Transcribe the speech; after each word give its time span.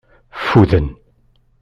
Ffuden. 0.41 0.87